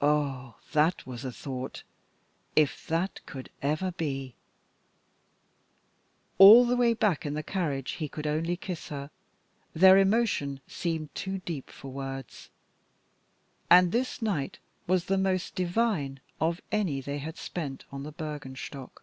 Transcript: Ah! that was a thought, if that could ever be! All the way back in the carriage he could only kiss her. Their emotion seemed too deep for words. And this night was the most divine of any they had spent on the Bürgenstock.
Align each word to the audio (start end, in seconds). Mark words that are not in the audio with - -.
Ah! 0.00 0.56
that 0.72 1.06
was 1.06 1.24
a 1.24 1.30
thought, 1.30 1.84
if 2.56 2.84
that 2.88 3.20
could 3.26 3.48
ever 3.62 3.92
be! 3.92 4.34
All 6.38 6.64
the 6.66 6.76
way 6.76 6.94
back 6.94 7.24
in 7.24 7.34
the 7.34 7.44
carriage 7.44 7.92
he 7.92 8.08
could 8.08 8.26
only 8.26 8.56
kiss 8.56 8.88
her. 8.88 9.08
Their 9.72 9.98
emotion 9.98 10.60
seemed 10.66 11.14
too 11.14 11.38
deep 11.46 11.70
for 11.70 11.92
words. 11.92 12.50
And 13.70 13.92
this 13.92 14.20
night 14.20 14.58
was 14.88 15.04
the 15.04 15.16
most 15.16 15.54
divine 15.54 16.18
of 16.40 16.60
any 16.72 17.00
they 17.00 17.18
had 17.18 17.36
spent 17.36 17.84
on 17.92 18.02
the 18.02 18.12
Bürgenstock. 18.12 19.00